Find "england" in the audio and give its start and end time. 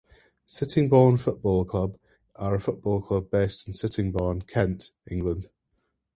5.11-5.51